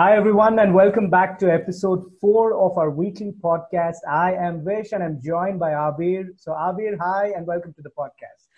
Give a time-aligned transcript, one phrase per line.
[0.00, 3.98] Hi, everyone, and welcome back to episode four of our weekly podcast.
[4.10, 6.28] I am Vish and I'm joined by Abir.
[6.38, 8.48] So, Abir, hi, and welcome to the podcast.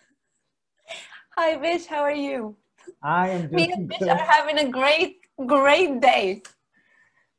[1.37, 2.55] Hi, Vish, how are you?
[3.03, 6.43] I am Me and Vish are having a great, great day.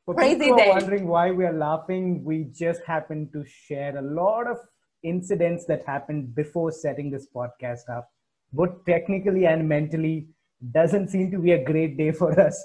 [0.06, 0.66] For Crazy people day.
[0.66, 4.58] Who are wondering why we are laughing, we just happened to share a lot of
[5.04, 8.12] incidents that happened before setting this podcast up.
[8.52, 10.28] Both technically and mentally,
[10.74, 12.62] doesn't seem to be a great day for us.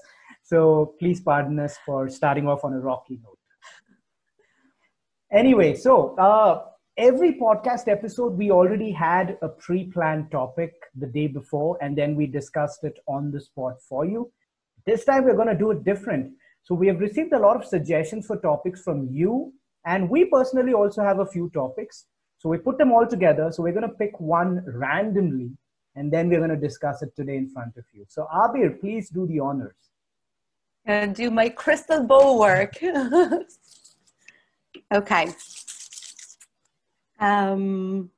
[0.48, 3.37] So please pardon us for starting off on a rocky note.
[5.30, 6.65] Anyway, so uh,
[6.97, 12.16] every podcast episode, we already had a pre planned topic the day before, and then
[12.16, 14.33] we discussed it on the spot for you.
[14.87, 16.33] This time, we're going to do it different.
[16.62, 19.52] So, we have received a lot of suggestions for topics from you,
[19.85, 22.07] and we personally also have a few topics.
[22.38, 23.52] So, we put them all together.
[23.52, 25.51] So, we're going to pick one randomly,
[25.95, 28.07] and then we're going to discuss it today in front of you.
[28.09, 29.87] So, Abir, please do the honors.
[30.88, 32.72] And do my crystal ball work.
[34.94, 35.28] okay.
[37.20, 38.10] Um,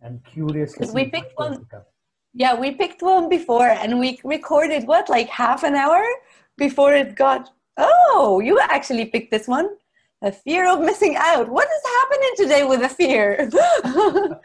[0.00, 0.76] I'm curious.
[0.94, 1.66] We picked one-
[2.34, 6.04] yeah, we picked one before and we recorded what, like half an hour
[6.56, 7.50] before it got.
[7.76, 9.70] Oh, you actually picked this one.
[10.22, 11.48] A fear of missing out.
[11.48, 13.50] What is happening today with the fear?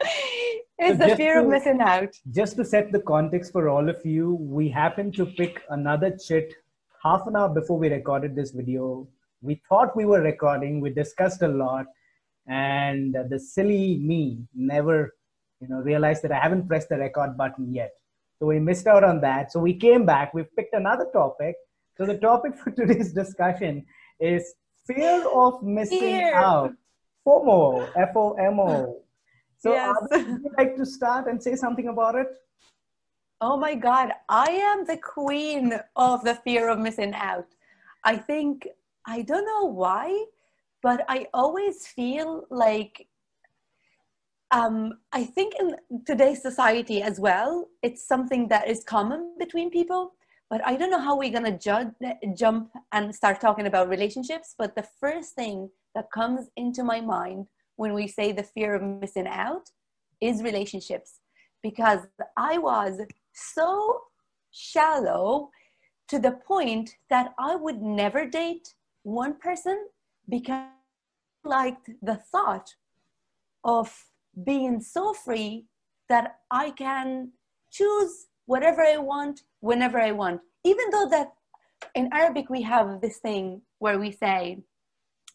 [0.82, 2.14] it's the fear of missing out.
[2.30, 6.54] Just to set the context for all of you, we happened to pick another chit
[7.02, 9.08] half an hour before we recorded this video.
[9.40, 11.86] We thought we were recording, we discussed a lot,
[12.46, 15.14] and the silly me never
[15.60, 17.92] you know, realized that I haven't pressed the record button yet.
[18.38, 19.52] So we missed out on that.
[19.52, 21.54] So we came back, we picked another topic.
[21.96, 23.86] So the topic for today's discussion
[24.18, 24.54] is
[24.86, 26.34] fear of missing Fear.
[26.34, 26.72] out.
[27.24, 29.02] FOMO, F O M O.
[29.62, 29.96] So, Yes.
[30.12, 32.26] Abhi, would you like to start and say something about it?
[33.40, 37.46] Oh my God, I am the queen of the fear of missing out.
[38.04, 38.66] I think,
[39.06, 40.24] I don't know why,
[40.82, 43.06] but I always feel like,
[44.50, 50.14] um, I think in today's society as well, it's something that is common between people.
[50.50, 51.92] But I don't know how we're gonna judge,
[52.34, 54.54] jump and start talking about relationships.
[54.58, 57.46] But the first thing that comes into my mind
[57.82, 59.66] when we say the fear of missing out
[60.20, 61.18] is relationships
[61.64, 62.02] because
[62.36, 63.00] I was
[63.32, 64.02] so
[64.52, 65.50] shallow
[66.06, 69.88] to the point that I would never date one person
[70.28, 70.68] because
[71.44, 72.68] I liked the thought
[73.64, 73.88] of
[74.44, 75.66] being so free
[76.08, 77.32] that I can
[77.72, 80.40] choose whatever I want whenever I want.
[80.62, 81.32] Even though that
[81.96, 84.62] in Arabic we have this thing where we say,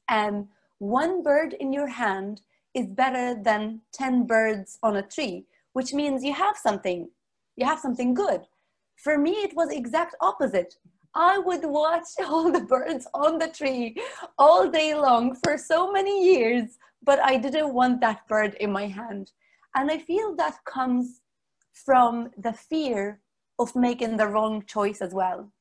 [0.08, 0.47] um,
[0.79, 2.41] one bird in your hand
[2.73, 7.09] is better than 10 birds on a tree, which means you have something,
[7.55, 8.41] you have something good.
[8.97, 10.75] For me, it was exact opposite.
[11.16, 13.95] I would watch all the birds on the tree
[14.37, 18.87] all day long for so many years, but I didn't want that bird in my
[18.87, 19.31] hand.
[19.75, 21.21] And I feel that comes
[21.73, 23.21] from the fear
[23.59, 25.51] of making the wrong choice as well.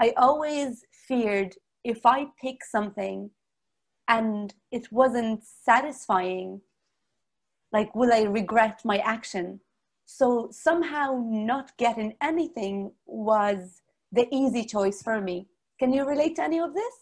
[0.00, 3.30] I always feared if I pick something
[4.08, 6.60] and it wasn't satisfying,
[7.72, 9.60] like, will I regret my action?
[10.06, 13.82] So somehow not getting anything was
[14.12, 15.48] the easy choice for me.
[15.78, 16.94] Can you relate to any of this?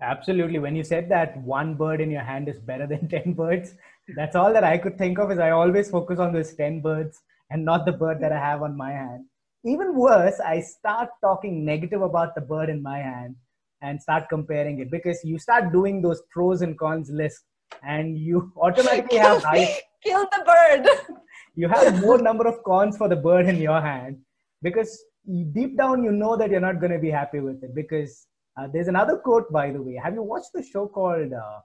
[0.00, 0.58] Absolutely.
[0.58, 3.74] When you said that one bird in your hand is better than 10 birds,
[4.16, 7.20] that's all that I could think of is I always focus on those 10 birds
[7.50, 9.26] and not the bird that I have on my hand.
[9.64, 13.36] Even worse, I start talking negative about the bird in my hand
[13.82, 14.90] and start comparing it.
[14.90, 17.42] Because you start doing those pros and cons list
[17.82, 21.16] and you automatically have high, Kill the bird.
[21.54, 24.18] you have more number of cons for the bird in your hand
[24.62, 25.04] because
[25.52, 27.74] deep down you know that you're not going to be happy with it.
[27.74, 28.26] Because
[28.56, 30.00] uh, there's another quote by the way.
[30.02, 31.58] Have you watched the show called uh,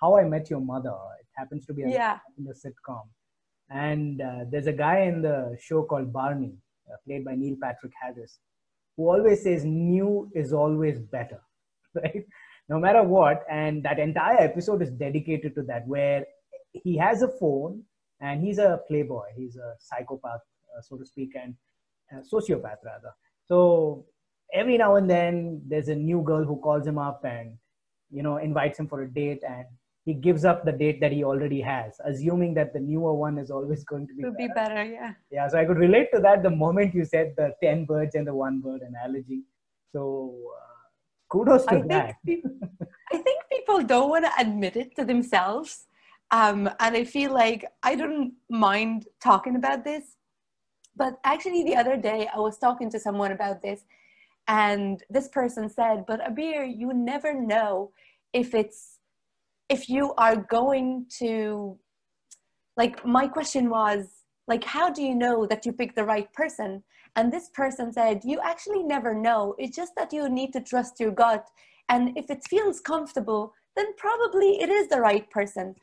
[0.00, 0.94] how i met your mother?
[1.20, 2.18] It happens to be a, Yeah.
[2.38, 3.02] in the sitcom.
[3.70, 6.54] And uh, there's a guy in the show called barney
[6.90, 8.38] uh, played by neil patrick harris
[8.96, 11.40] who always says new is always better
[12.02, 12.24] right
[12.68, 16.24] no matter what and that entire episode is dedicated to that where
[16.72, 17.82] he has a phone
[18.20, 20.40] and he's a playboy he's a psychopath
[20.76, 21.54] uh, so to speak and
[22.32, 23.12] sociopath rather
[23.46, 24.04] so
[24.52, 27.56] every now and then there's a new girl who calls him up and
[28.10, 29.64] you know invites him for a date and
[30.04, 33.50] he gives up the date that he already has assuming that the newer one is
[33.50, 34.74] always going to be Would be better.
[34.74, 35.12] better, yeah.
[35.30, 38.26] yeah so i could relate to that the moment you said the 10 birds and
[38.26, 39.42] the one bird analogy
[39.92, 40.71] so uh,
[41.32, 42.62] kudos to I that think, peop-
[43.12, 45.86] I think people don't want to admit it to themselves.
[46.30, 50.04] Um, and I feel like I don't mind talking about this.
[50.94, 53.84] But actually, the other day, I was talking to someone about this,
[54.48, 57.90] and this person said but abir you never know
[58.32, 58.98] if it's
[59.68, 61.78] if you are going to
[62.76, 64.08] like my question was
[64.48, 66.82] like how do you know that you picked the right person
[67.16, 69.54] and this person said you actually never know.
[69.58, 71.46] It's just that you need to trust your gut.
[71.88, 75.74] And if it feels comfortable then probably it is the right person.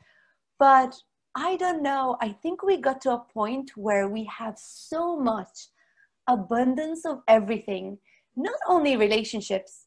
[0.58, 0.94] But
[1.36, 2.16] i don't know.
[2.20, 5.68] I think we got to a point where we have so much
[6.26, 7.98] abundance of everything
[8.36, 9.86] not only relationships.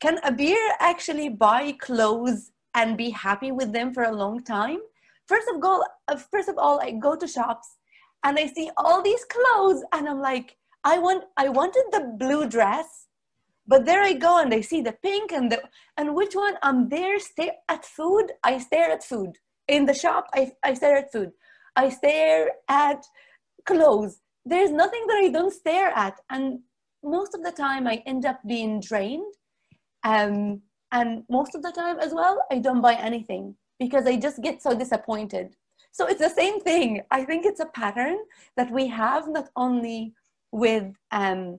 [0.00, 4.78] Can abir actually buy clothes and be happy with them for a long time?
[5.28, 5.84] First of all
[6.30, 7.76] first of all i go to shops
[8.24, 12.48] and i see all these clothes and i'm like i want i wanted the blue
[12.48, 13.08] dress
[13.66, 15.62] but there i go and i see the pink and the
[15.96, 16.54] and which one?
[16.62, 18.32] I'm there stare at food.
[18.42, 19.38] I stare at food.
[19.68, 21.32] In the shop i, I stare at food.
[21.76, 23.04] I stare at
[23.64, 24.20] clothes.
[24.44, 26.20] There's nothing that i don't stare at.
[26.30, 26.60] And
[27.04, 29.32] most of the time i end up being drained.
[30.04, 34.40] Um, and most of the time as well i don't buy anything because I just
[34.42, 35.56] get so disappointed.
[35.90, 37.02] So it's the same thing.
[37.10, 38.18] I think it's a pattern
[38.56, 40.14] that we have not only
[40.52, 41.58] with um,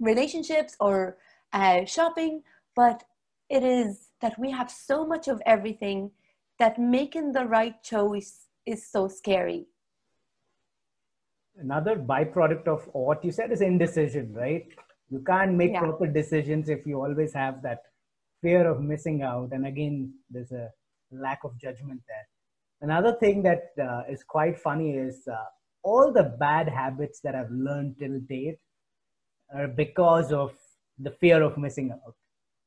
[0.00, 1.18] relationships or
[1.52, 2.42] uh, shopping,
[2.74, 3.04] but
[3.48, 6.10] it is that we have so much of everything
[6.58, 9.66] that making the right choice is so scary.
[11.58, 14.66] Another byproduct of what you said is indecision, right?
[15.10, 15.80] You can't make yeah.
[15.80, 17.82] proper decisions if you always have that
[18.40, 19.50] fear of missing out.
[19.52, 20.70] And again, there's a
[21.10, 22.26] lack of judgment there.
[22.80, 25.36] Another thing that uh, is quite funny is uh,
[25.82, 28.58] all the bad habits that I've learned till date
[29.54, 30.54] are because of
[30.98, 32.14] the fear of missing out,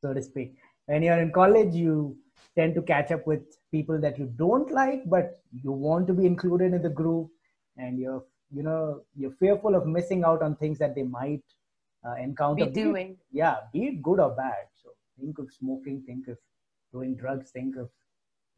[0.01, 0.55] so to speak.
[0.85, 2.17] When you're in college, you
[2.55, 3.41] tend to catch up with
[3.71, 7.29] people that you don't like, but you want to be included in the group,
[7.77, 11.43] and you're you know you're fearful of missing out on things that they might
[12.07, 12.65] uh, encounter.
[12.65, 13.13] Be doing.
[13.31, 14.67] Be yeah, be it good or bad.
[14.81, 14.89] So
[15.19, 16.37] think of smoking, think of
[16.91, 17.89] doing drugs, think of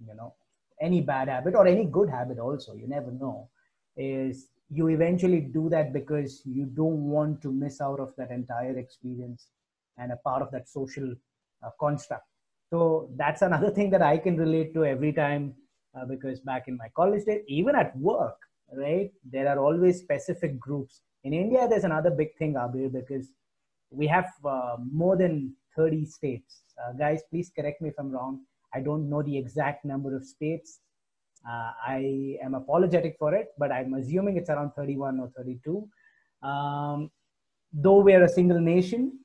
[0.06, 0.34] you know
[0.82, 3.50] any bad habit or any good habit also you never know
[3.98, 8.78] is you eventually do that because you don't want to miss out of that entire
[8.78, 9.48] experience
[9.98, 11.14] and a part of that social
[11.64, 12.26] uh, construct.
[12.70, 15.54] So that's another thing that i can relate to every time
[15.96, 18.38] uh, because back in my college days even at work
[18.76, 21.02] right there are always specific groups.
[21.24, 23.28] In india there's another big thing Abir, because
[23.90, 26.62] we have uh, more than 30 states.
[26.82, 28.42] Uh, guys please correct me if i'm wrong.
[28.74, 30.80] I don't know the exact number of states.
[31.50, 35.88] Uh, I am apologetic for it, but I'm assuming it's around 31 or 32.
[36.44, 37.10] Um,
[37.72, 39.20] though we are a single nation,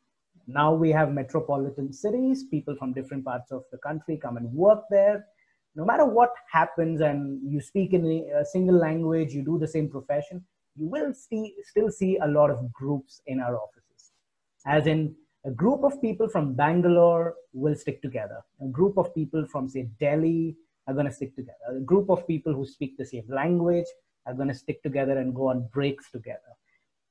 [0.47, 2.45] now we have metropolitan cities.
[2.45, 5.27] People from different parts of the country come and work there.
[5.75, 8.05] No matter what happens, and you speak in
[8.39, 10.45] a single language, you do the same profession,
[10.77, 14.13] you will see, still see a lot of groups in our offices.
[14.67, 15.15] As in,
[15.45, 18.43] a group of people from Bangalore will stick together.
[18.61, 20.55] A group of people from, say, Delhi
[20.87, 21.77] are going to stick together.
[21.77, 23.87] A group of people who speak the same language
[24.27, 26.53] are going to stick together and go on breaks together.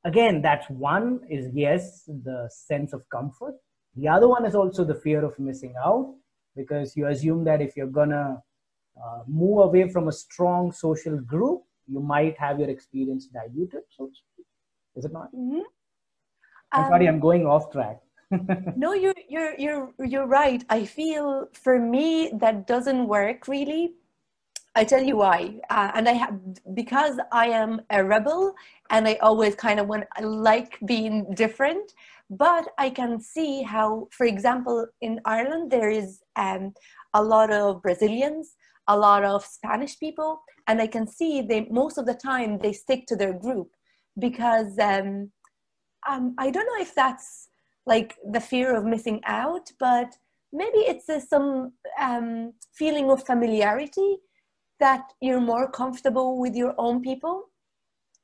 [0.04, 3.56] Again, that's one is yes, the sense of comfort.
[3.96, 6.16] The other one is also the fear of missing out
[6.56, 8.42] because you assume that if you're going to
[9.04, 13.82] uh, move away from a strong social group, you might have your experience diluted.
[13.90, 14.10] So,
[14.96, 15.34] is it not?
[15.36, 15.62] Mm-hmm.
[16.72, 18.00] I'm um, sorry, I'm going off track
[18.76, 20.64] no, you're you're you're you're right.
[20.70, 23.94] I feel for me that doesn't work really.
[24.74, 26.40] I tell you why, uh, and I have
[26.74, 28.56] because I am a rebel,
[28.90, 31.94] and I always kind of want like being different.
[32.30, 36.74] But I can see how, for example, in Ireland there is um,
[37.14, 38.56] a lot of Brazilians,
[38.88, 42.72] a lot of Spanish people, and I can see they most of the time they
[42.72, 43.72] stick to their group
[44.18, 45.32] because um,
[46.10, 47.50] um, I don't know if that's
[47.86, 50.16] like the fear of missing out, but
[50.54, 54.18] maybe it's a, some um, feeling of familiarity
[54.80, 57.50] that you're more comfortable with your own people.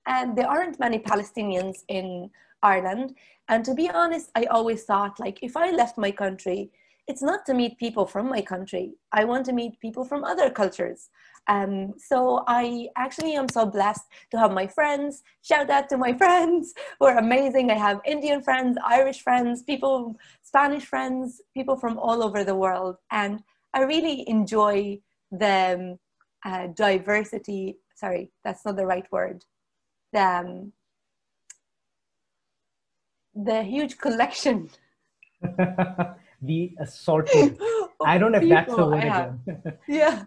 [0.06, 2.30] And there aren't many Palestinians in
[2.64, 3.16] Ireland.
[3.50, 6.72] And to be honest, I always thought like if I left my country,
[7.08, 8.96] it's not to meet people from my country.
[9.14, 11.10] I want to meet people from other cultures.
[11.48, 15.24] Um, so I actually am so blessed to have my friends.
[15.42, 17.72] Shout out to my friends who are amazing.
[17.72, 22.98] I have Indian friends, Irish friends, people, Spanish friends, people from all over the world.
[23.10, 23.42] And
[23.74, 25.00] I really enjoy
[25.32, 25.98] the
[26.44, 27.78] um, uh, diversity.
[27.96, 29.46] Sorry, that's not the right word.
[30.12, 30.74] The, um,
[33.34, 34.70] the huge collection.
[36.42, 37.60] the assortment.
[38.06, 39.40] I don't know if that's the word again.
[39.88, 40.26] yeah.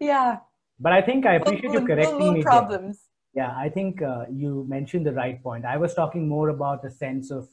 [0.00, 0.38] Yeah.
[0.78, 2.42] But I think I appreciate you correcting no me.
[2.42, 2.98] Problems.
[3.34, 3.44] There.
[3.44, 5.64] Yeah, I think uh, you mentioned the right point.
[5.64, 7.48] I was talking more about a sense of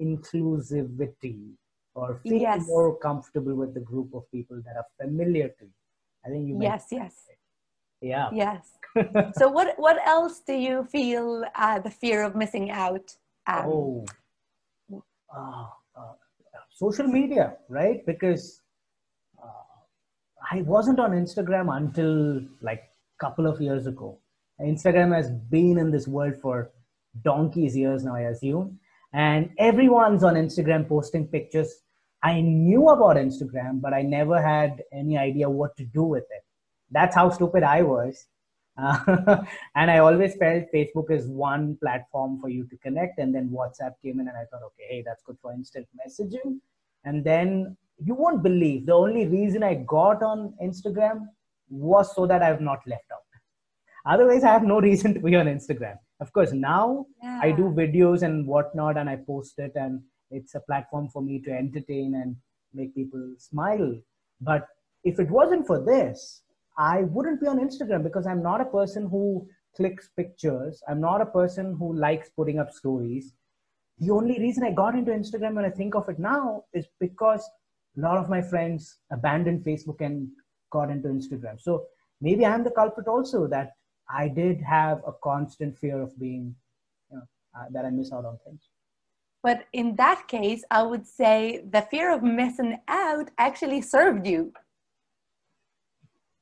[0.00, 1.52] inclusivity
[1.94, 2.66] or feeling Yes.
[2.66, 5.72] more comfortable with the group of people that are familiar to you.
[6.24, 7.14] I think you Yes, yes.
[8.00, 8.30] Yeah.
[8.32, 8.78] yes.
[9.38, 13.16] so what what else do you feel uh, the fear of missing out?
[13.46, 14.06] Um, oh,
[15.34, 15.66] uh,
[16.78, 18.04] social media, right?
[18.06, 18.62] Because
[19.42, 19.72] uh,
[20.52, 24.18] I wasn't on Instagram until like a couple of years ago.
[24.60, 26.70] Instagram has been in this world for
[27.22, 28.78] donkey's years now, I assume.
[29.12, 31.72] And everyone's on Instagram posting pictures.
[32.22, 36.44] I knew about Instagram, but I never had any idea what to do with it.
[36.90, 38.26] That's how stupid I was.
[39.74, 43.18] And I always felt Facebook is one platform for you to connect.
[43.18, 46.60] And then WhatsApp came in, and I thought, okay, hey, that's good for instant messaging.
[47.04, 51.26] And then you won't believe the only reason I got on Instagram
[51.68, 53.22] was so that I've not left out.
[54.06, 55.96] Otherwise, I have no reason to be on Instagram.
[56.20, 60.60] Of course, now I do videos and whatnot, and I post it, and it's a
[60.60, 62.36] platform for me to entertain and
[62.72, 63.96] make people smile.
[64.40, 64.66] But
[65.04, 66.42] if it wasn't for this,
[66.76, 70.82] I wouldn't be on Instagram because I'm not a person who clicks pictures.
[70.88, 73.34] I'm not a person who likes putting up stories.
[74.00, 77.48] The only reason I got into Instagram when I think of it now is because
[77.96, 80.28] a lot of my friends abandoned Facebook and
[80.70, 81.60] got into Instagram.
[81.60, 81.86] So
[82.20, 83.72] maybe I'm the culprit also that
[84.08, 86.54] I did have a constant fear of being,
[87.10, 87.22] you know,
[87.58, 88.68] uh, that I miss out on things.
[89.42, 94.52] But in that case, I would say the fear of missing out actually served you.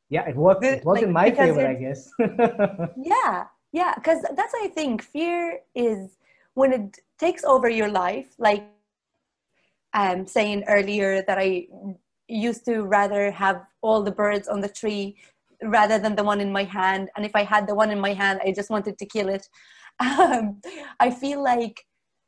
[0.09, 0.65] Yeah, it worked.
[0.65, 2.11] It was like, in my favor, I guess.
[2.97, 5.03] Yeah, yeah, because that's I think.
[5.03, 6.16] Fear is
[6.57, 8.65] when it takes over your life, like
[9.93, 11.69] um, saying earlier that I
[12.29, 15.17] used to rather have all the birds on the tree
[15.63, 17.11] rather than the one in my hand.
[17.15, 19.47] And if I had the one in my hand, I just wanted to kill it.
[19.99, 20.61] Um,
[21.01, 21.87] I feel like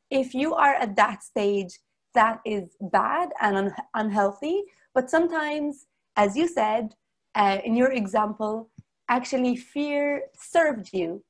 [0.09, 1.77] if you are at that stage,
[2.15, 4.63] that is bad and un- unhealthy.
[4.95, 6.95] But sometimes, as you said
[7.35, 8.71] uh, in your example,
[9.07, 11.23] actually fear served you.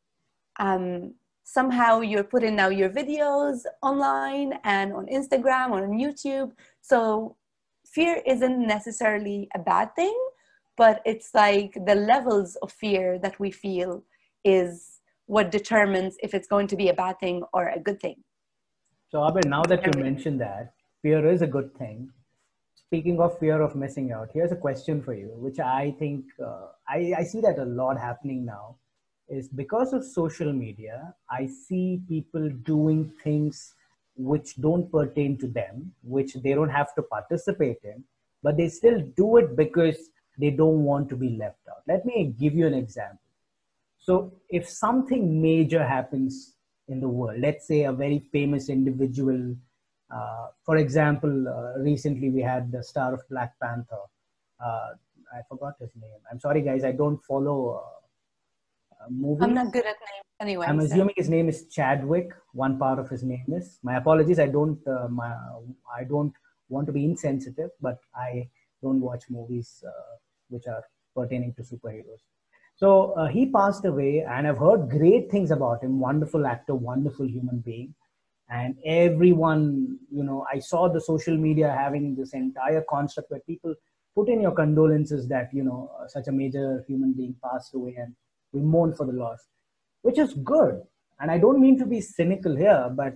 [0.59, 1.15] Um,
[1.51, 6.51] somehow you're putting now your videos online and on Instagram or on YouTube.
[6.81, 7.35] So
[7.87, 10.17] fear isn't necessarily a bad thing,
[10.77, 14.03] but it's like the levels of fear that we feel
[14.45, 18.17] is what determines if it's going to be a bad thing or a good thing.
[19.09, 22.11] So, Abir, now that you mentioned that, fear is a good thing.
[22.75, 26.67] Speaking of fear of missing out, here's a question for you, which I think uh,
[26.87, 28.75] I, I see that a lot happening now.
[29.29, 33.75] Is because of social media, I see people doing things
[34.15, 38.03] which don't pertain to them, which they don't have to participate in,
[38.41, 39.97] but they still do it because
[40.39, 41.83] they don't want to be left out.
[41.87, 43.19] Let me give you an example.
[43.99, 46.55] So, if something major happens
[46.87, 49.55] in the world, let's say a very famous individual,
[50.09, 54.03] uh, for example, uh, recently we had the star of Black Panther.
[54.59, 54.89] Uh,
[55.31, 56.19] I forgot his name.
[56.31, 57.98] I'm sorry, guys, I don't follow uh,
[59.09, 59.43] movies.
[59.43, 60.65] I'm not good at names anyway.
[60.67, 62.29] I'm so- assuming his name is Chadwick.
[62.53, 63.79] One part of his name is.
[63.83, 64.39] My apologies.
[64.39, 64.79] I don't.
[64.87, 65.35] Uh, my,
[65.95, 66.33] I don't
[66.69, 68.49] want to be insensitive, but I
[68.81, 69.91] don't watch movies uh,
[70.49, 70.83] which are
[71.15, 72.21] pertaining to superheroes.
[72.75, 75.99] So uh, he passed away, and I've heard great things about him.
[75.99, 77.93] Wonderful actor, wonderful human being,
[78.49, 83.75] and everyone, you know, I saw the social media having this entire construct where people
[84.15, 87.95] put in your condolences that you know uh, such a major human being passed away,
[87.97, 88.15] and
[88.53, 89.39] we mourn for the loss
[90.01, 90.81] which is good.
[91.19, 93.13] And I don't mean to be cynical here, but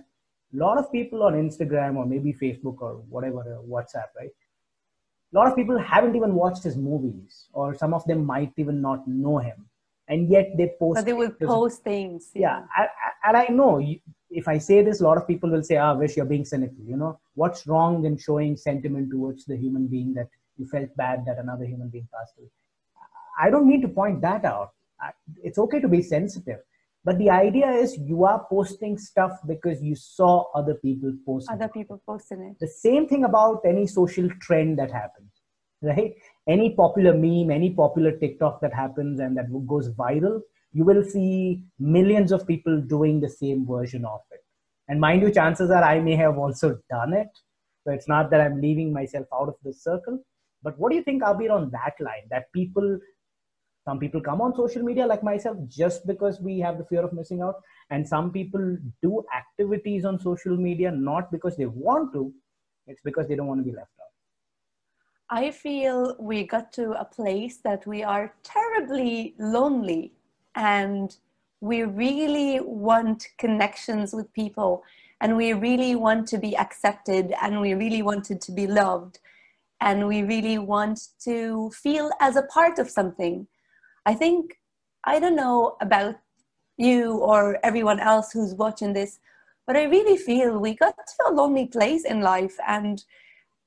[0.54, 4.30] a lot of people on Instagram or maybe Facebook or whatever, uh, WhatsApp, right?
[5.32, 8.82] A lot of people haven't even watched his movies, or some of them might even
[8.82, 9.66] not know him.
[10.08, 10.96] And yet they post.
[10.96, 12.30] but they pictures- post things.
[12.34, 13.80] yeah I- I- and i know
[14.30, 16.84] if i say this a lot of people will say ah Vish you're being cynical
[16.92, 21.24] you know what's wrong in showing sentiment towards the human being that you felt bad
[21.28, 22.50] that another human being passed away
[23.46, 24.72] i don't mean to point that out
[25.42, 26.60] it's okay to be sensitive
[27.04, 31.68] but the idea is you are posting stuff because you saw other people post Other
[31.68, 32.58] people posting it.
[32.60, 35.30] the same thing about any social trend that happens
[35.82, 36.14] right?
[36.48, 40.40] Any popular meme any popular tiktok that happens and that goes viral
[40.72, 44.40] you will see millions of people doing the same version of it.
[44.88, 47.28] And mind you chances are i may have also done it.
[47.84, 50.18] So it's not that i'm leaving myself out of the circle.
[50.62, 52.26] But what do you think abir on that line?
[52.30, 52.98] That people
[53.84, 57.12] some people come on social media like myself just because we have the fear of
[57.12, 57.56] missing out
[57.90, 62.32] and some people do activities on social media not because they want to
[62.86, 64.04] it's because they don't want to be left out
[65.30, 70.12] I feel we got to a place that we are terribly lonely
[70.54, 71.16] and
[71.60, 74.84] we really want connections with people.
[75.20, 79.20] and we really want to be accepted and we really wanted to be loved
[79.80, 83.46] and we really want to feel as a part of something
[84.06, 84.58] i think
[85.04, 86.16] i don't know about
[86.76, 89.18] you or everyone else who's watching this
[89.66, 93.04] but i really feel we got to a lonely place in life and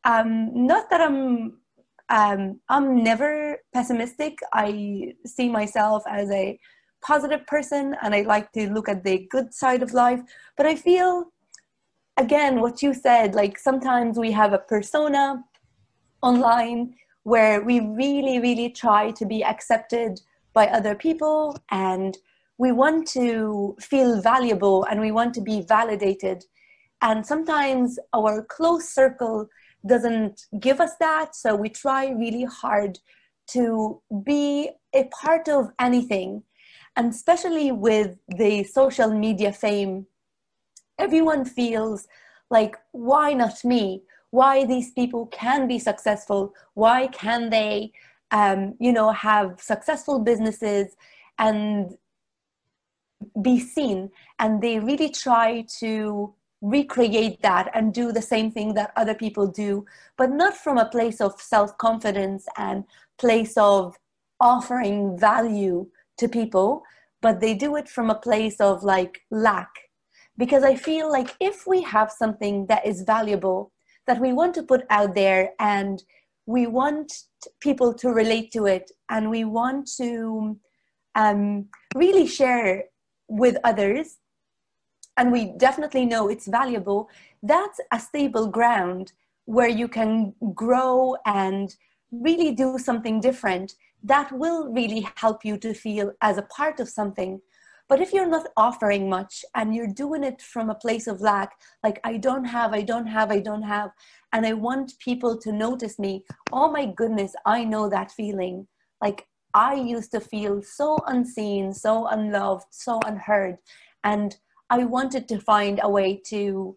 [0.03, 1.57] um, not that i'm
[2.09, 4.39] um, i'm never pessimistic.
[4.53, 6.57] I see myself as a
[7.01, 10.19] positive person and i like to look at the good side of life
[10.55, 11.25] but i feel
[12.17, 15.43] again what you said like sometimes we have a persona
[16.23, 20.19] online where we really really try to be accepted
[20.57, 22.17] by other people and
[22.57, 26.43] we want to feel valuable and we want to be validated.
[27.07, 29.47] And sometimes our close circle
[29.85, 32.97] doesn't give us that so we try really hard
[33.55, 36.41] to be a part of anything.
[36.95, 40.07] And especially with the social media fame
[40.99, 42.07] everyone feels
[42.49, 44.01] like why not me?
[44.31, 46.53] Why these people can be successful?
[46.73, 47.91] Why can they
[48.31, 50.95] um, you know have successful businesses
[51.37, 51.97] and
[53.41, 54.09] be seen.
[54.39, 59.45] And they really try to recreate that and do the same thing that other people
[59.45, 59.85] do
[60.17, 62.83] but not from a place of self-confidence and
[63.19, 63.95] place of
[64.39, 65.85] offering value
[66.17, 66.81] to people
[67.21, 69.69] but they do it from a place of like lack.
[70.35, 73.71] Because i feel like if we have something that is valuable
[74.07, 76.03] that we want to put out there and
[76.47, 77.11] we want
[77.59, 80.57] people to relate to it and we want to
[81.13, 82.85] um, really share
[83.27, 84.17] with others
[85.17, 87.09] and we definitely know it's valuable
[87.43, 89.11] that's a stable ground
[89.45, 91.75] where you can grow and
[92.11, 96.87] really do something different that will really help you to feel as a part of
[96.87, 97.41] something
[97.89, 101.53] but if you're not offering much and you're doing it from a place of lack,
[101.83, 103.91] like I don't have, I don't have, I don't have,
[104.33, 108.67] and I want people to notice me, oh my goodness, I know that feeling.
[109.01, 113.57] Like I used to feel so unseen, so unloved, so unheard.
[114.03, 114.35] And
[114.69, 116.75] I wanted to find a way to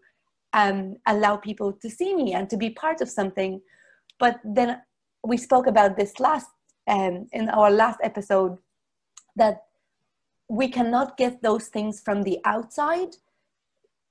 [0.53, 3.61] um, allow people to see me and to be part of something.
[4.17, 4.81] But then
[5.25, 6.47] we spoke about this last
[6.87, 8.57] um, in our last episode
[9.35, 9.57] that
[10.51, 13.15] we cannot get those things from the outside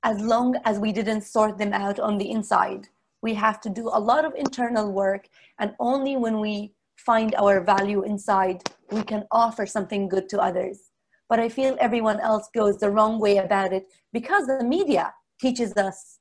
[0.02, 2.88] as long as we didn't sort them out on the inside.
[3.20, 7.60] We have to do a lot of internal work, and only when we find our
[7.60, 10.78] value inside, we can offer something good to others.
[11.28, 15.74] But I feel everyone else goes the wrong way about it because the media teaches
[15.76, 16.20] us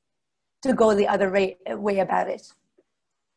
[0.64, 2.52] to go the other way, way about it.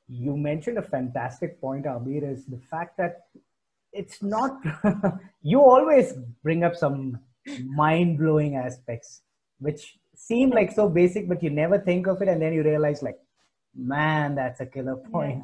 [0.10, 3.28] You mentioned a fantastic point, Abir, is the fact that
[3.94, 4.60] it's not
[5.42, 7.20] you always bring up some
[7.66, 9.22] mind-blowing aspects
[9.60, 13.02] which seem like so basic but you never think of it and then you realize
[13.02, 13.20] like
[13.76, 15.44] man that's a killer point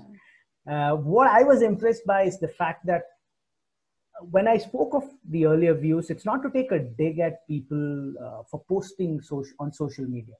[0.68, 0.92] yeah.
[0.92, 3.04] uh, what i was impressed by is the fact that
[4.32, 8.14] when i spoke of the earlier views it's not to take a dig at people
[8.24, 10.36] uh, for posting social, on social media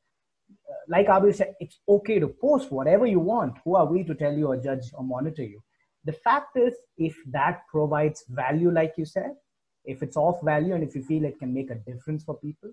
[0.70, 3.58] uh, like Abir said, it's okay to post whatever you want.
[3.64, 5.62] Who are we to tell you or judge or monitor you?
[6.06, 9.34] The fact is, if that provides value, like you said,
[9.86, 12.72] if it's off value and if you feel it can make a difference for people,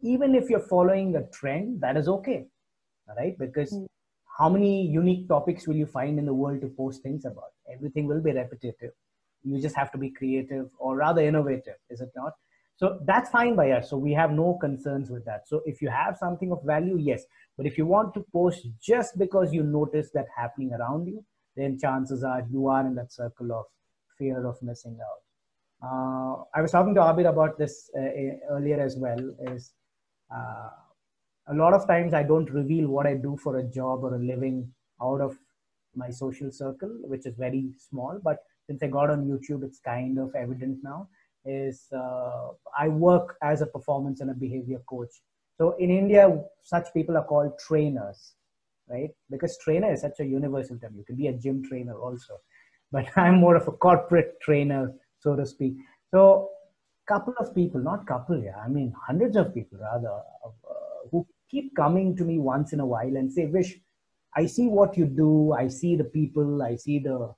[0.00, 2.46] even if you're following a trend, that is okay.
[3.08, 3.36] All right.
[3.38, 3.86] Because mm.
[4.38, 7.52] how many unique topics will you find in the world to post things about?
[7.72, 8.92] Everything will be repetitive.
[9.42, 12.32] You just have to be creative or rather innovative, is it not?
[12.76, 13.90] So that's fine by us.
[13.90, 15.48] So we have no concerns with that.
[15.48, 17.24] So if you have something of value, yes.
[17.56, 21.24] But if you want to post just because you notice that happening around you,
[21.58, 23.66] then chances are you are in that circle of
[24.16, 25.22] fear of missing out.
[25.80, 29.18] Uh, I was talking to Abir about this uh, earlier as well.
[29.52, 29.72] Is
[30.34, 30.70] uh,
[31.48, 34.18] a lot of times I don't reveal what I do for a job or a
[34.18, 34.70] living
[35.02, 35.36] out of
[35.94, 38.20] my social circle, which is very small.
[38.22, 41.08] But since I got on YouTube, it's kind of evident now.
[41.44, 45.22] Is uh, I work as a performance and a behavior coach.
[45.56, 48.34] So in India, such people are called trainers
[48.90, 49.10] right?
[49.30, 50.94] Because trainer is such a universal term.
[50.96, 52.38] You can be a gym trainer also,
[52.92, 55.74] but I'm more of a corporate trainer, so to speak.
[56.10, 56.50] So,
[57.06, 61.74] couple of people, not couple, yeah, I mean hundreds of people rather, uh, who keep
[61.74, 63.78] coming to me once in a while and say, "Vish,
[64.36, 65.52] I see what you do.
[65.52, 66.62] I see the people.
[66.62, 67.34] I see the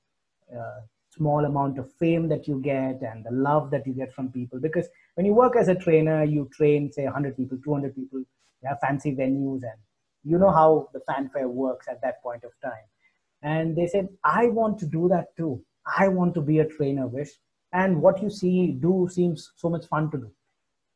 [0.56, 4.30] uh, small amount of fame that you get and the love that you get from
[4.30, 4.60] people.
[4.60, 8.18] Because when you work as a trainer, you train say 100 people, 200 people.
[8.18, 9.80] You have fancy venues and
[10.24, 12.84] you know how the fanfare works at that point of time.
[13.42, 15.62] And they said i want to do that too.
[15.98, 17.30] I want to be a trainer Vish.
[17.72, 20.30] And what you see do seems so much fun to do.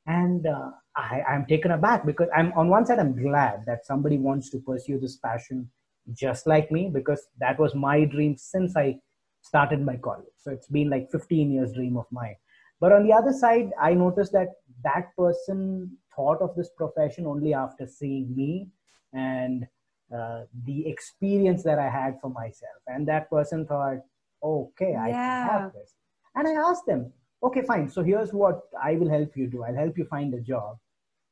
[0.06, 4.18] And uh, I, I'm taken aback because I'm on one side, I'm glad that somebody
[4.18, 5.70] wants to pursue this passion
[6.12, 8.98] just like me because that was my dream since I
[9.40, 10.34] started my college.
[10.37, 12.37] So it's been like 15 years dream of mine.
[12.80, 14.48] But on the other side, I noticed that
[14.82, 18.68] that person thought of this profession only after seeing me
[19.14, 19.66] and
[20.14, 22.81] uh, the experience that I had for myself.
[22.87, 23.98] And that person thought,
[24.42, 25.42] okay, I Yeah.
[25.42, 25.94] can have this.
[26.35, 27.88] And I asked them, okay, fine.
[27.88, 29.62] So here's what I will help you do.
[29.64, 30.79] I'll help you find a job.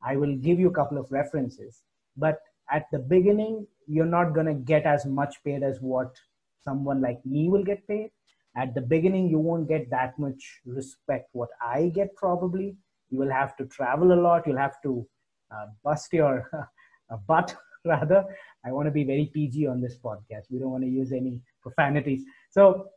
[0.03, 1.83] I will give you a couple of references.
[2.16, 2.40] But
[2.71, 6.16] at the beginning, you're not going to get as much paid as what
[6.64, 8.11] someone like me will get paid.
[8.57, 12.77] At the beginning, you won't get that much respect what I get probably.
[13.11, 14.47] You will have to travel a lot.
[14.47, 15.07] You'll have to
[15.51, 16.49] uh, bust your
[17.11, 18.25] uh, butt, rather.
[18.64, 20.51] I want to be very PG on this podcast.
[20.51, 22.23] We don't want to use any profanities.
[22.51, 22.88] So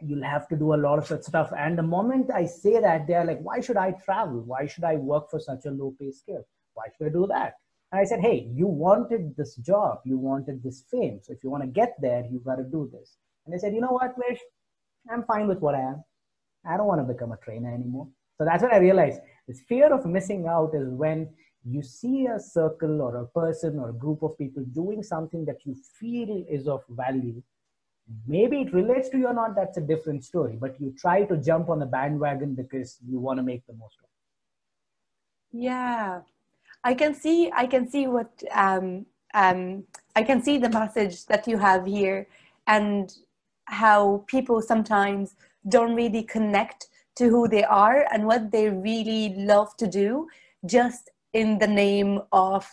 [0.00, 1.50] you'll have to do a lot of such stuff.
[1.56, 4.40] And the moment I say that, they're like, why should I travel?
[4.40, 6.46] Why should I work for such a low pay scale?
[6.74, 7.54] Why should I do that?
[7.92, 11.20] And I said, hey, you wanted this job, you wanted this fame.
[11.22, 13.16] So if you want to get there, you've got to do this.
[13.44, 14.38] And they said, you know what, Vish?
[15.10, 16.04] I'm fine with what I am.
[16.64, 18.06] I don't want to become a trainer anymore.
[18.38, 21.28] So that's when I realized this fear of missing out is when
[21.64, 25.64] you see a circle or a person or a group of people doing something that
[25.64, 27.42] you feel is of value
[28.26, 31.36] maybe it relates to you or not that's a different story but you try to
[31.36, 34.10] jump on the bandwagon because you want to make the most of it
[35.52, 36.20] Yeah,
[36.84, 37.50] I can see.
[37.52, 38.42] I can see what.
[38.52, 39.84] Um, um,
[40.16, 42.26] I can see the message that you have here,
[42.66, 43.12] and
[43.64, 45.34] how people sometimes
[45.68, 50.28] don't really connect to who they are and what they really love to do,
[50.66, 52.66] just in the name of,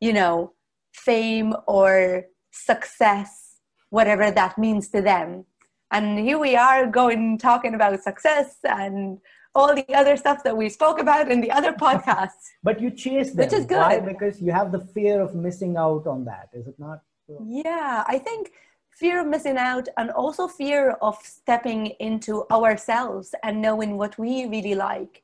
[0.00, 0.52] you know,
[0.94, 3.56] fame or success,
[3.90, 5.44] whatever that means to them.
[5.92, 9.18] And here we are going talking about success and
[9.54, 12.44] all the other stuff that we spoke about in the other podcasts.
[12.62, 14.06] but you chase them Which is why good.
[14.06, 18.04] because you have the fear of missing out on that is it not So- Yeah,
[18.06, 18.52] I think
[18.92, 24.46] fear of missing out and also fear of stepping into ourselves and knowing what we
[24.46, 25.22] really like.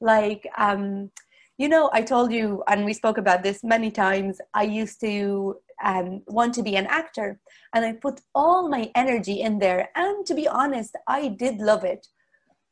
[0.00, 1.10] Like, um,
[1.60, 5.56] you know, I told you, and we spoke about this many times, I used to
[5.84, 7.38] um, want to be an actor
[7.74, 9.90] and I put all my energy in there.
[9.94, 12.06] And to be honest, I did love it.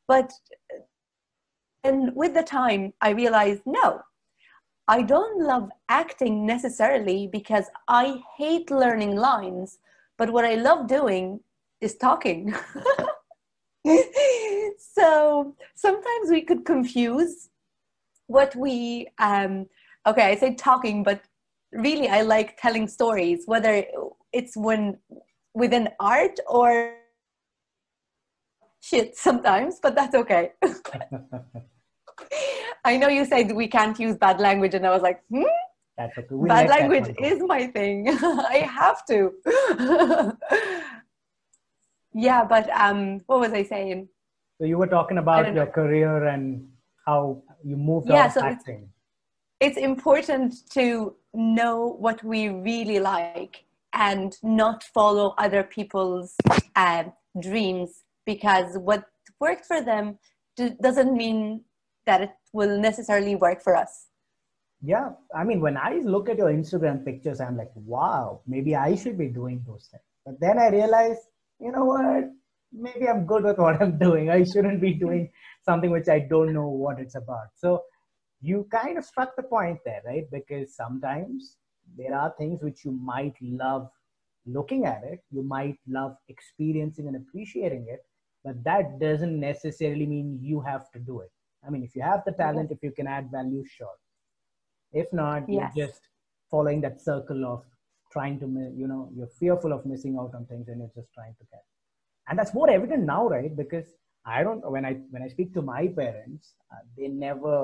[0.06, 0.32] But
[1.84, 4.00] and with the time, I realized no,
[4.88, 9.80] I don't love acting necessarily because I hate learning lines,
[10.16, 11.40] but what I love doing
[11.82, 12.54] is talking.
[14.94, 17.50] so sometimes we could confuse
[18.28, 19.66] what we, um,
[20.06, 21.20] okay, I say talking, but
[21.72, 23.84] really I like telling stories, whether
[24.32, 24.98] it's when
[25.54, 26.94] within art or
[28.80, 30.52] shit sometimes, but that's okay.
[32.84, 35.42] I know you said we can't use bad language, and I was like, hmm?
[35.96, 38.08] that's okay bad language is my thing.
[38.54, 39.32] I have to.
[42.14, 44.08] yeah, but um, what was I saying?
[44.58, 45.66] so you were talking about your know.
[45.66, 46.66] career and
[47.06, 48.88] how you moved Yeah, on so it's- acting
[49.60, 56.36] It's important to know what we really like and not follow other people's
[56.76, 57.04] uh,
[57.40, 59.02] dreams because what
[59.40, 60.18] worked for them
[60.56, 61.64] d- doesn't mean
[62.06, 63.92] that it will necessarily work for us.
[64.92, 65.08] yeah
[65.40, 69.16] i mean when i look at your instagram pictures i'm like wow maybe i should
[69.24, 70.04] be doing those things.
[70.26, 71.18] But then i realize
[71.64, 72.24] you know what?
[72.86, 74.24] Maybe i'm good with what i'm doing.
[74.30, 75.24] I shouldn't be doing
[75.68, 77.48] something which i don't know what it's about.
[77.62, 77.70] So
[78.48, 80.26] you kind of struck the point there right?
[80.36, 81.56] Because sometimes
[82.00, 83.88] there are things which you might love
[84.56, 88.02] looking at it you might love experiencing and appreciating it
[88.44, 91.32] but that doesn't necessarily mean you have to do it.
[91.66, 93.96] I mean if you have the talent if you can add value sure.
[95.02, 95.72] If not Yes.
[95.74, 96.02] you're just
[96.52, 97.64] following that circle of
[98.14, 98.46] trying to
[98.82, 101.64] you know you're fearful of missing out on things and you're just trying to get.
[102.28, 103.54] And that's more evident now right?
[103.62, 103.88] Because
[104.36, 107.54] i don't when i when i speak to my parents uh, they never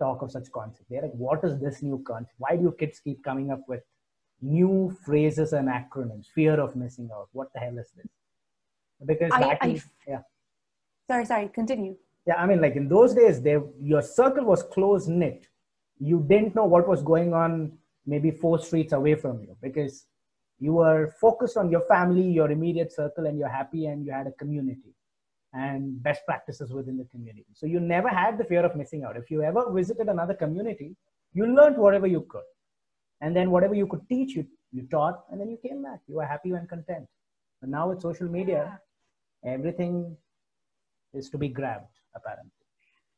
[0.00, 0.86] talk of such concepts.
[0.88, 2.34] They're like what is this new concept?
[2.38, 3.82] Why do your kids keep coming up with
[4.40, 6.26] new phrases and acronyms?
[6.34, 7.28] Fear of missing out.
[7.32, 8.06] What the hell is this?
[9.04, 10.20] Because I- I yeah.
[11.10, 11.96] Sorry, sorry, continue.
[12.28, 15.40] yeah i mean like in those days there your circle was close knit.
[16.10, 17.52] You didn't know what was going on
[18.12, 19.94] maybe four streets away from you because
[20.66, 24.26] you were focused on your family your immediate circle and you're happy and you had
[24.32, 24.92] a community
[25.54, 27.46] and best practices within the community.
[27.54, 29.16] So you never had the fear of missing out.
[29.16, 30.94] If you ever visited another community
[31.34, 32.48] you learned whatever you could.
[33.20, 36.00] And then whatever you could teach you you taught and then you came back.
[36.06, 37.06] You were happy and content.
[37.60, 38.80] But now with social media
[39.44, 40.16] everything
[41.14, 42.50] is to be grabbed apparently.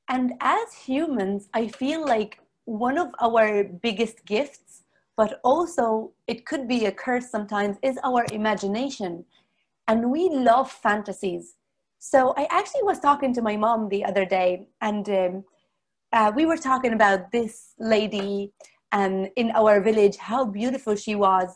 [0.09, 4.83] And as humans, I feel like one of our biggest gifts,
[5.17, 9.25] but also it could be a curse sometimes, is our imagination.
[9.89, 11.55] And we love fantasies.
[12.01, 15.45] So I actually was talking to my mom the other day, and um,
[16.13, 18.53] uh, we were talking about this lady
[18.91, 21.55] um, in our village, how beautiful she was.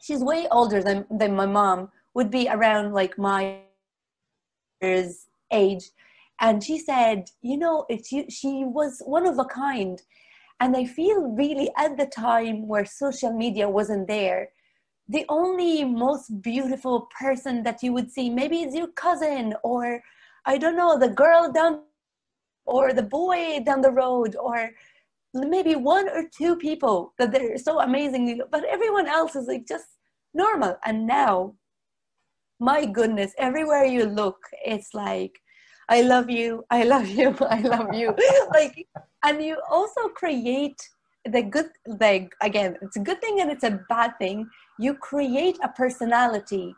[0.00, 3.60] She's way older than, than my mom, would be around like my
[4.82, 5.90] age
[6.40, 10.02] and she said you know she was one of a kind
[10.60, 14.50] and i feel really at the time where social media wasn't there
[15.08, 20.02] the only most beautiful person that you would see maybe it's your cousin or
[20.44, 21.80] i don't know the girl down
[22.66, 24.70] or the boy down the road or
[25.34, 29.86] maybe one or two people that they're so amazing but everyone else is like just
[30.34, 31.54] normal and now
[32.60, 35.40] my goodness everywhere you look it's like
[35.90, 38.14] I love you, I love you, I love you.
[38.52, 38.86] like,
[39.24, 40.76] and you also create
[41.24, 44.48] the good, like, again, it's a good thing and it's a bad thing.
[44.78, 46.74] You create a personality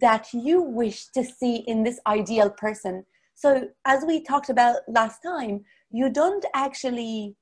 [0.00, 3.04] that you wish to see in this ideal person.
[3.34, 7.36] So, as we talked about last time, you don't actually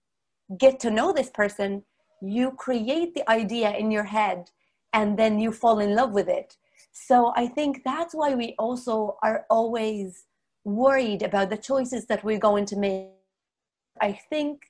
[0.58, 1.82] get to know this person,
[2.22, 4.50] you create the idea in your head
[4.92, 6.56] and then you fall in love with it.
[6.92, 10.24] So, I think that's why we also are always
[10.64, 13.08] worried about the choices that we're going to make.
[14.00, 14.62] I think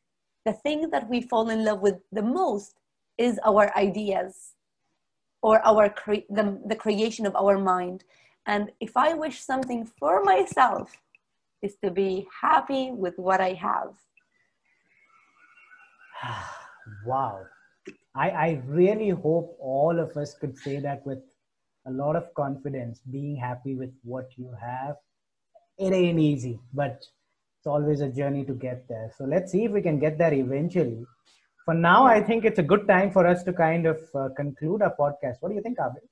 [0.46, 2.76] the thing that we fall in love with the most
[3.18, 4.52] is our ideas
[5.42, 8.04] or our cre- the, the creation of our mind.
[8.46, 10.96] And if I wish something for myself,
[11.62, 13.94] is to be happy with what I have.
[17.06, 17.40] wow.
[18.14, 21.18] I, I really hope all of us could say that with
[21.86, 24.96] a lot of confidence, being happy with what you have
[25.78, 27.04] it ain't easy, but
[27.66, 29.10] it's always a journey to get there.
[29.18, 31.04] So let's see if we can get there eventually.
[31.64, 34.82] For now, I think it's a good time for us to kind of uh, conclude
[34.82, 35.38] our podcast.
[35.40, 36.02] What do you think, Abhi?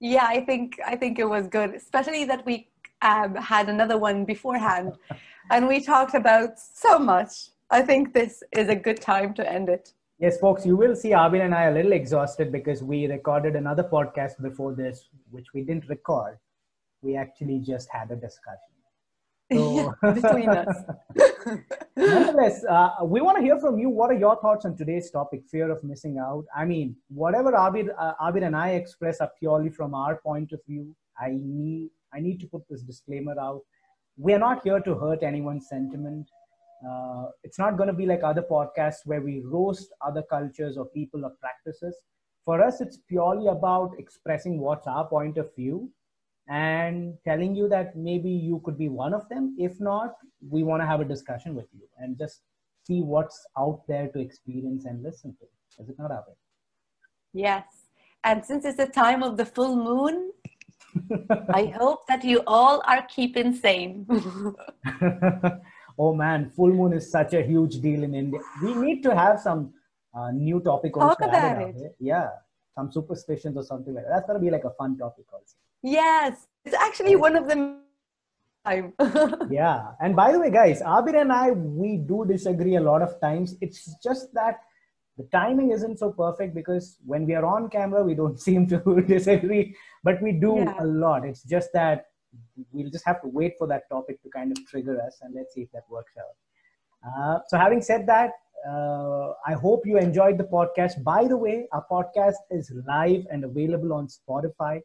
[0.00, 2.68] Yeah, I think I think it was good, especially that we
[3.02, 4.94] um, had another one beforehand,
[5.52, 7.32] and we talked about so much.
[7.70, 9.92] I think this is a good time to end it.
[10.18, 13.84] Yes, folks, you will see Abir and I a little exhausted because we recorded another
[13.84, 16.38] podcast before this, which we didn't record.
[17.00, 18.75] We actually just had a discussion.
[19.52, 20.76] So, between us.
[21.96, 23.88] nonetheless, uh, we want to hear from you.
[23.88, 26.44] What are your thoughts on today's topic, fear of missing out?
[26.54, 30.60] I mean, whatever Abir, uh, Abir and I express are purely from our point of
[30.66, 30.94] view.
[31.18, 33.60] I need, I need to put this disclaimer out.
[34.16, 36.28] We are not here to hurt anyone's sentiment.
[36.86, 40.86] Uh, it's not going to be like other podcasts where we roast other cultures or
[40.86, 41.94] people or practices.
[42.44, 45.90] For us, it's purely about expressing what's our point of view
[46.48, 49.56] and telling you that maybe you could be one of them.
[49.58, 50.14] If not,
[50.48, 52.42] we want to have a discussion with you and just
[52.86, 55.82] see what's out there to experience and listen to.
[55.82, 56.36] Is it not, Abhay?
[57.32, 57.64] Yes.
[58.24, 60.32] And since it's the time of the full moon,
[61.50, 64.06] I hope that you all are keeping sane.
[65.98, 68.40] oh man, full moon is such a huge deal in India.
[68.62, 69.74] We need to have some
[70.14, 71.96] uh, new topic Talk about it.
[72.00, 72.30] Yeah,
[72.74, 74.10] some superstitions or something like that.
[74.14, 75.56] That's gonna be like a fun topic also.
[75.86, 77.82] Yes, it's actually one of them.
[79.48, 83.20] yeah, and by the way, guys, Abir and I we do disagree a lot of
[83.20, 83.54] times.
[83.60, 84.56] It's just that
[85.16, 88.80] the timing isn't so perfect because when we are on camera, we don't seem to
[89.06, 90.74] disagree, but we do yeah.
[90.80, 91.24] a lot.
[91.24, 92.06] It's just that
[92.72, 95.54] we'll just have to wait for that topic to kind of trigger us, and let's
[95.54, 96.36] see if that works out.
[97.08, 98.32] Uh, so, having said that,
[98.68, 101.04] uh, I hope you enjoyed the podcast.
[101.04, 104.80] By the way, our podcast is live and available on Spotify.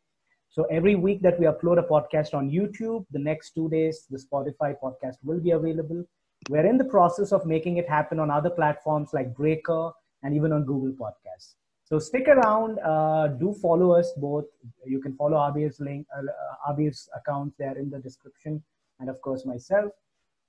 [0.52, 4.18] So every week that we upload a podcast on YouTube, the next two days, the
[4.18, 6.04] Spotify podcast will be available.
[6.50, 9.92] We're in the process of making it happen on other platforms like Breaker
[10.24, 11.56] and even on Google Podcasts.
[11.86, 12.80] So stick around.
[12.80, 14.46] Uh, do follow us both.
[14.86, 16.22] You can follow Abir's link, uh,
[16.70, 18.62] Abir's account there in the description,
[19.00, 19.94] and of course myself.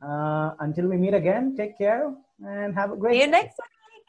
[0.05, 2.13] Uh, until we meet again, take care
[2.45, 3.15] and have a great.
[3.15, 3.61] See you next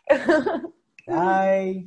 [0.10, 0.72] week.
[1.08, 1.86] Bye.